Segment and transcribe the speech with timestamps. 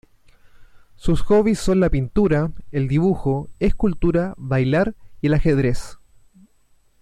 [0.95, 5.99] Sus hobbies son la pintura, el dibujo, escultura, bailar y el ajedrez.